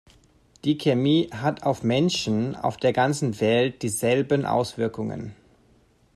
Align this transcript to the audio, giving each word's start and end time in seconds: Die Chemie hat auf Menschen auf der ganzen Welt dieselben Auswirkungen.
Die 0.65 0.79
Chemie 0.79 1.29
hat 1.31 1.61
auf 1.61 1.83
Menschen 1.83 2.55
auf 2.55 2.77
der 2.77 2.91
ganzen 2.91 3.39
Welt 3.39 3.83
dieselben 3.83 4.47
Auswirkungen. 4.47 5.35